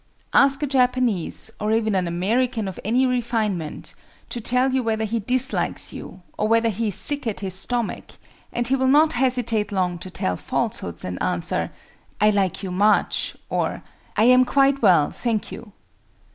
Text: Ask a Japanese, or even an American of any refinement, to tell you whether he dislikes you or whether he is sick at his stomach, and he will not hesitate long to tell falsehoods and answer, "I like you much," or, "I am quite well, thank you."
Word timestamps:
Ask 0.33 0.63
a 0.63 0.65
Japanese, 0.65 1.51
or 1.59 1.71
even 1.71 1.93
an 1.93 2.07
American 2.07 2.67
of 2.67 2.79
any 2.83 3.05
refinement, 3.05 3.93
to 4.29 4.41
tell 4.41 4.73
you 4.73 4.81
whether 4.81 5.03
he 5.03 5.19
dislikes 5.19 5.93
you 5.93 6.23
or 6.39 6.47
whether 6.47 6.69
he 6.69 6.87
is 6.87 6.95
sick 6.95 7.27
at 7.27 7.41
his 7.41 7.53
stomach, 7.53 8.13
and 8.51 8.67
he 8.67 8.75
will 8.75 8.87
not 8.87 9.13
hesitate 9.13 9.71
long 9.71 9.99
to 9.99 10.09
tell 10.09 10.37
falsehoods 10.37 11.05
and 11.05 11.21
answer, 11.21 11.69
"I 12.19 12.31
like 12.31 12.63
you 12.63 12.71
much," 12.71 13.35
or, 13.47 13.83
"I 14.17 14.23
am 14.23 14.43
quite 14.43 14.81
well, 14.81 15.11
thank 15.11 15.51
you." 15.51 15.71